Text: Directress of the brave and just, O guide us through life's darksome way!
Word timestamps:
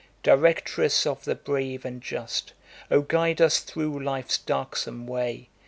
Directress 0.23 1.05
of 1.05 1.25
the 1.25 1.35
brave 1.35 1.85
and 1.85 2.01
just, 2.01 2.53
O 2.89 3.01
guide 3.01 3.39
us 3.39 3.59
through 3.59 4.03
life's 4.03 4.39
darksome 4.39 5.05
way! 5.05 5.49